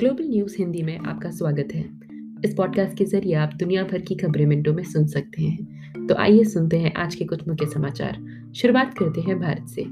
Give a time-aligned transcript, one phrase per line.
[0.00, 1.84] Global news Hindi में आपका स्वागत है।
[2.44, 6.14] इस पॉडकास्ट के ज़रिए आप दुनिया भर की खबरें मिनटों में सुन सकते हैं। तो
[6.14, 8.18] आइए सुनते हैं आज के कुछ मुख्य समाचार।
[8.54, 9.84] शुरुआत करते हैं भारत से।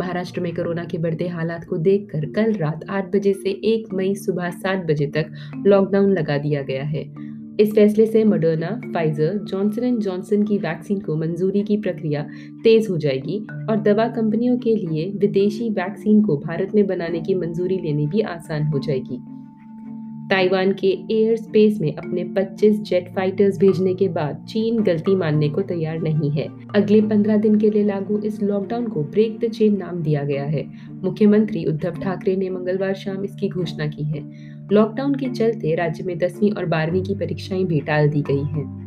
[0.00, 4.14] महाराष्ट्र में कोरोना के बढ़ते हालात को देखकर कल रात आठ बजे से एक मई
[4.14, 5.26] सुबह सात बजे तक
[5.66, 7.14] लॉकडाउन लगा दिया गया है।
[7.60, 12.28] इस फैसले से Moderna Pfizer Johnson and Johnson की वैक्सीन को मंजूरी की प्रक्रिया
[12.64, 17.34] तेज हो जाएगी और दवा कंपनियों के लिए विदेशी वैक्सीन को भारत में बनाने की
[17.34, 19.18] मंजूरी लेनी भी आसान हो जाएगी।
[20.30, 25.48] ताइवान के एयर स्पेस में अपने 25 जेट फाइटर्स भेजने के बाद चीन गलती मानने
[25.48, 29.48] को तैयार नहीं है। अगले 15 दिन के लिए लागू इस लॉकडाउन को ब्रेक द
[29.48, 30.66] चेन नाम दिया गया है।
[31.04, 34.24] मुख्यमंत्री उद्धव ठाकरे ने मंगलवार शाम इसकी घोषणा की है।
[34.72, 38.86] लॉकडाउन के चलते राज्य में दसवीं और बारहवीं की परीक्षाएँ भी टाल दी गई हैं।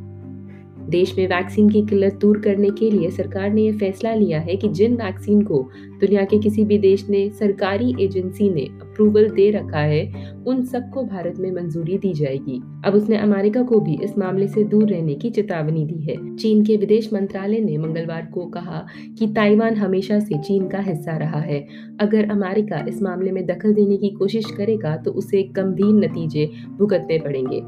[0.89, 4.55] देश में वैक्सीन की किल्लत दूर करने के लिए सरकार ने यह फैसला लिया है
[4.55, 9.49] कि जिन वैक्सीन को दुनिया के किसी भी देश ने सरकारी एजेंसी ने अप्रूवल दे
[9.51, 14.17] रखा है, उन सबको भारत में मंजूरी दी जाएगी। अब उसने अमेरिका को भी इस
[14.17, 18.45] मामले से दूर रहने की चेतावनी दी है। चीन के विदेश मंत्रालय ने मंगलवार को
[18.45, 18.85] कहा
[19.19, 21.65] कि ताइवान हमेशा से चीन का हिस्सा रहा है।
[21.99, 27.17] अगर अमेरिका इस मामले में दखल देने की कोशिश करेगा तो उसे गंभीर नतीजे भुगतने
[27.19, 27.61] पड़ेंगे।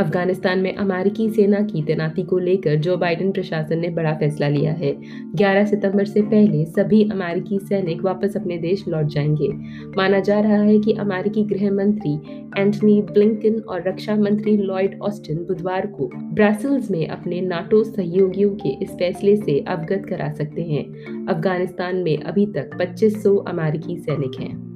[0.00, 4.72] अफ़गानिस्तान में अमेरिकी सेना की तैनाती को लेकर जो बाइडेन प्रशासन ने बड़ा फैसला लिया
[4.72, 4.94] है।
[5.34, 9.48] 11 सितंबर से पहले सभी अमेरिकी सैनिक वापस अपने देश लौट जाएँगे।
[9.96, 12.14] माना जा रहा है कि अमेरिकी गृह मंत्री
[12.58, 18.84] एंटनी ब्लिंकन और रक्षा मंत्री लॉयड ऑस्टिन बुधवार को ब्रासिल्स में अपने नाटो सहयोगियों के
[18.84, 20.84] इस फैसले से अवगत करा सकते हैं।
[21.26, 24.73] अफ़गानिस्तान में अभी तक 2500 अमेरिकी सैनिक हैं।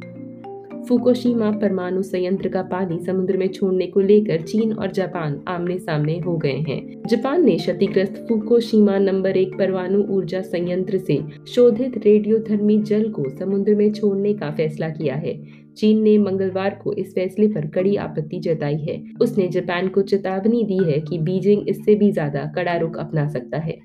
[0.86, 6.18] फुकोशीमा परमाणु संयंत्र का पानी समुद्र में छोड़ने को लेकर चीन और जापान आमने सामने
[6.18, 12.78] हो गए हैं। जापान ने क्षतिग्रस्त फुकोशीमा नंबर एक परमाणु ऊर्जा संयंत्र से शोधित रेडियोधर्मी
[12.82, 15.34] जल को समुद्र में छोड़ने का फैसला किया है।
[15.74, 20.62] चीन ने मंगलवार को इस फैसले पर कड़ी आपत्ति जताई है। उसने जापान को चेतावनी
[20.64, 23.78] दी है कि बीजिंग इससे भी ज़्यादा कड़ा रुख अपना सकता है।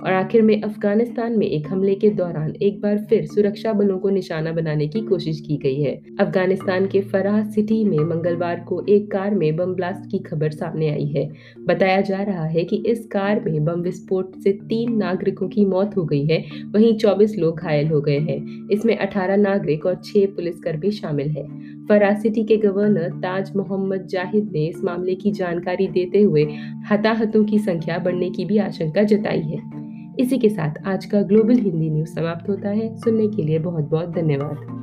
[0.00, 4.10] और आखिर में अफ़गानिस्तान में एक हमले के दौरान एक बार फिर सुरक्षा बलों को
[4.10, 9.10] निशाना बनाने की कोशिश की गई है। अफ़गानिस्तान के फराह सिटी में मंगलवार को एक
[9.12, 11.28] कार में बम ब्लास्ट की खबर सामने आई है।
[11.66, 15.96] बताया जा रहा है कि इस कार में बम विस्फोट से तीन नागरिकों की मौत
[15.96, 20.26] हो गई है, वहीं चौबीस लोग घायल हो गए हैं। इसमें अठारह नागरिक और छह
[20.26, 21.44] पुलिसकर्मी शामिल है।
[21.86, 26.44] फराह सिटी के गवर्नर ताज मोहम्मद जाहिद ने इस मामले की जानकारी देते हुए
[26.90, 29.89] हताहतों की संख्या बढ़ने की भी आशंका जताई है।
[30.20, 33.84] इसी के साथ आज का ग्लोबल हिंदी न्यूज़ समाप्त होता है। सुनने के लिए बहुत
[33.84, 34.80] बहुत धन्यवाद।